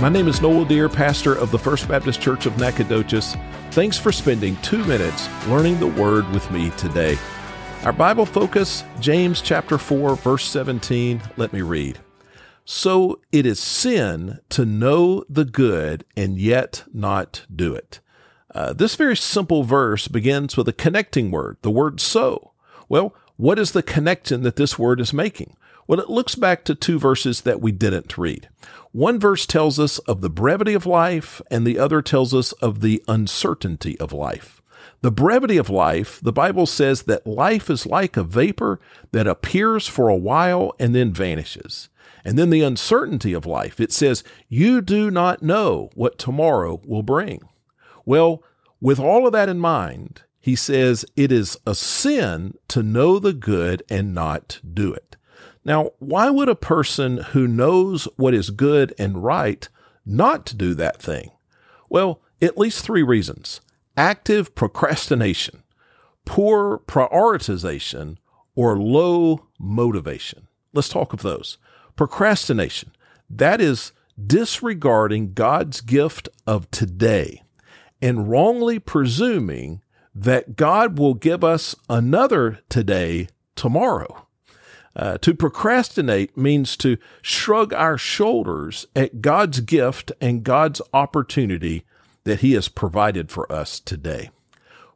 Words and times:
My 0.00 0.08
name 0.08 0.28
is 0.28 0.40
Noel 0.40 0.64
Deer, 0.64 0.88
pastor 0.88 1.34
of 1.34 1.50
the 1.50 1.58
First 1.58 1.86
Baptist 1.86 2.22
Church 2.22 2.46
of 2.46 2.56
Nacogdoches. 2.58 3.36
Thanks 3.72 3.98
for 3.98 4.10
spending 4.10 4.56
two 4.62 4.82
minutes 4.86 5.28
learning 5.46 5.78
the 5.78 5.88
Word 5.88 6.26
with 6.30 6.50
me 6.50 6.70
today. 6.78 7.18
Our 7.84 7.92
Bible 7.92 8.24
focus, 8.24 8.82
James 8.98 9.42
chapter 9.42 9.76
4, 9.76 10.16
verse 10.16 10.46
17. 10.48 11.20
Let 11.36 11.52
me 11.52 11.60
read. 11.60 11.98
So 12.64 13.20
it 13.30 13.44
is 13.44 13.60
sin 13.60 14.38
to 14.48 14.64
know 14.64 15.22
the 15.28 15.44
good 15.44 16.06
and 16.16 16.38
yet 16.38 16.84
not 16.94 17.44
do 17.54 17.74
it. 17.74 18.00
Uh, 18.54 18.72
this 18.72 18.96
very 18.96 19.18
simple 19.18 19.64
verse 19.64 20.08
begins 20.08 20.56
with 20.56 20.66
a 20.66 20.72
connecting 20.72 21.30
word, 21.30 21.58
the 21.60 21.70
word 21.70 22.00
so. 22.00 22.52
Well, 22.88 23.14
what 23.36 23.58
is 23.58 23.72
the 23.72 23.82
connection 23.82 24.44
that 24.44 24.56
this 24.56 24.78
word 24.78 24.98
is 24.98 25.12
making? 25.12 25.58
Well, 25.90 25.98
it 25.98 26.08
looks 26.08 26.36
back 26.36 26.64
to 26.66 26.76
two 26.76 27.00
verses 27.00 27.40
that 27.40 27.60
we 27.60 27.72
didn't 27.72 28.16
read. 28.16 28.48
One 28.92 29.18
verse 29.18 29.44
tells 29.44 29.80
us 29.80 29.98
of 29.98 30.20
the 30.20 30.30
brevity 30.30 30.72
of 30.72 30.86
life, 30.86 31.42
and 31.50 31.66
the 31.66 31.80
other 31.80 32.00
tells 32.00 32.32
us 32.32 32.52
of 32.52 32.80
the 32.80 33.02
uncertainty 33.08 33.98
of 33.98 34.12
life. 34.12 34.62
The 35.00 35.10
brevity 35.10 35.56
of 35.56 35.68
life, 35.68 36.20
the 36.22 36.32
Bible 36.32 36.66
says 36.66 37.02
that 37.02 37.26
life 37.26 37.68
is 37.68 37.86
like 37.86 38.16
a 38.16 38.22
vapor 38.22 38.78
that 39.10 39.26
appears 39.26 39.88
for 39.88 40.08
a 40.08 40.14
while 40.14 40.76
and 40.78 40.94
then 40.94 41.12
vanishes. 41.12 41.88
And 42.24 42.38
then 42.38 42.50
the 42.50 42.62
uncertainty 42.62 43.32
of 43.32 43.44
life, 43.44 43.80
it 43.80 43.90
says, 43.90 44.22
you 44.48 44.80
do 44.82 45.10
not 45.10 45.42
know 45.42 45.90
what 45.96 46.18
tomorrow 46.20 46.80
will 46.84 47.02
bring. 47.02 47.40
Well, 48.04 48.44
with 48.80 49.00
all 49.00 49.26
of 49.26 49.32
that 49.32 49.48
in 49.48 49.58
mind, 49.58 50.22
he 50.38 50.54
says 50.54 51.04
it 51.16 51.32
is 51.32 51.58
a 51.66 51.74
sin 51.74 52.54
to 52.68 52.84
know 52.84 53.18
the 53.18 53.32
good 53.32 53.82
and 53.90 54.14
not 54.14 54.60
do 54.72 54.94
it. 54.94 55.16
Now, 55.64 55.90
why 55.98 56.30
would 56.30 56.48
a 56.48 56.54
person 56.54 57.18
who 57.18 57.46
knows 57.46 58.08
what 58.16 58.34
is 58.34 58.50
good 58.50 58.94
and 58.98 59.22
right 59.22 59.68
not 60.06 60.54
do 60.56 60.74
that 60.74 61.00
thing? 61.00 61.30
Well, 61.88 62.20
at 62.40 62.58
least 62.58 62.84
three 62.84 63.02
reasons 63.02 63.60
active 63.96 64.54
procrastination, 64.54 65.62
poor 66.24 66.78
prioritization, 66.78 68.16
or 68.54 68.78
low 68.78 69.46
motivation. 69.58 70.48
Let's 70.72 70.88
talk 70.88 71.12
of 71.12 71.22
those. 71.22 71.58
Procrastination, 71.96 72.92
that 73.28 73.60
is 73.60 73.92
disregarding 74.26 75.34
God's 75.34 75.80
gift 75.80 76.28
of 76.46 76.70
today 76.70 77.42
and 78.00 78.30
wrongly 78.30 78.78
presuming 78.78 79.82
that 80.14 80.56
God 80.56 80.98
will 80.98 81.14
give 81.14 81.44
us 81.44 81.74
another 81.88 82.60
today 82.68 83.28
tomorrow. 83.54 84.26
Uh, 85.00 85.16
to 85.16 85.32
procrastinate 85.32 86.36
means 86.36 86.76
to 86.76 86.98
shrug 87.22 87.72
our 87.72 87.96
shoulders 87.96 88.86
at 88.94 89.22
God's 89.22 89.60
gift 89.60 90.12
and 90.20 90.44
God's 90.44 90.82
opportunity 90.92 91.86
that 92.24 92.40
He 92.40 92.52
has 92.52 92.68
provided 92.68 93.30
for 93.30 93.50
us 93.50 93.80
today. 93.80 94.28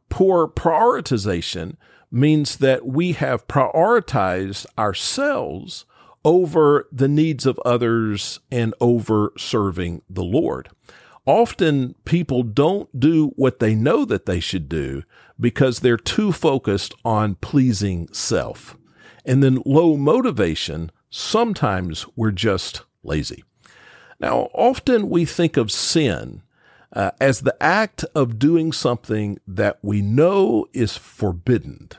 Poor 0.07 0.47
prioritization 0.47 1.75
means 2.11 2.57
that 2.57 2.85
we 2.85 3.13
have 3.13 3.47
prioritized 3.47 4.67
ourselves 4.77 5.85
over 6.23 6.87
the 6.91 7.07
needs 7.07 7.47
of 7.47 7.59
others 7.65 8.39
and 8.51 8.75
over 8.79 9.33
serving 9.39 10.03
the 10.07 10.23
Lord. 10.23 10.69
Often 11.25 11.95
people 12.05 12.43
don't 12.43 12.99
do 12.99 13.29
what 13.37 13.57
they 13.57 13.73
know 13.73 14.05
that 14.05 14.27
they 14.27 14.39
should 14.39 14.69
do 14.69 15.01
because 15.39 15.79
they're 15.79 15.97
too 15.97 16.31
focused 16.31 16.93
on 17.03 17.33
pleasing 17.41 18.07
self. 18.11 18.77
And 19.25 19.41
then 19.41 19.61
low 19.65 19.97
motivation, 19.97 20.91
sometimes 21.09 22.05
we're 22.15 22.31
just 22.31 22.83
lazy. 23.03 23.43
Now, 24.19 24.49
often 24.53 25.09
we 25.09 25.25
think 25.25 25.57
of 25.57 25.71
sin 25.71 26.43
uh, 26.93 27.11
as 27.19 27.41
the 27.41 27.61
act 27.61 28.05
of 28.15 28.39
doing 28.39 28.71
something 28.71 29.39
that 29.47 29.79
we 29.81 30.01
know 30.01 30.67
is 30.73 30.95
forbidden. 30.95 31.89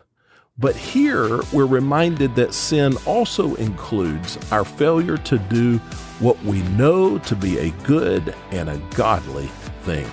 But 0.59 0.75
here 0.75 1.41
we're 1.53 1.67
reminded 1.67 2.35
that 2.37 2.55
sin 2.55 2.97
also 3.05 3.55
includes 3.57 4.39
our 4.51 4.65
failure 4.65 5.19
to 5.19 5.39
do 5.39 5.77
what 6.19 6.43
we 6.45 6.63
know 6.63 7.19
to 7.19 7.37
be 7.37 7.59
a 7.59 7.71
good 7.85 8.35
and 8.53 8.71
a 8.71 8.81
godly 8.95 9.49
thing. 9.83 10.11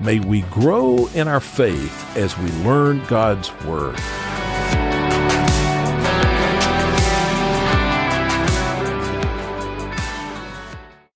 May 0.00 0.18
we 0.18 0.42
grow 0.42 1.06
in 1.14 1.28
our 1.28 1.38
faith 1.38 2.16
as 2.16 2.36
we 2.38 2.50
learn 2.64 3.04
God's 3.06 3.52
Word. 3.64 4.00